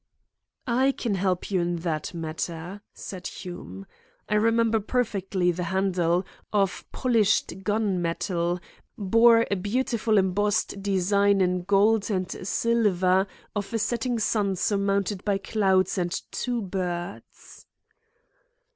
[0.65, 3.85] "I can help you in that matter," said Hume.
[4.27, 8.59] "I remember perfectly that the handle, of polished gun metal,
[8.97, 15.37] bore a beautiful embossed design in gold and silver of a setting sun surmounted by
[15.37, 17.67] clouds and two birds."